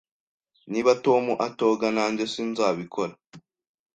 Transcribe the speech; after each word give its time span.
Niba 0.71 0.91
Tom 1.05 1.25
atoga, 1.47 1.85
nanjye 1.95 2.23
sinzabikora. 2.33 3.13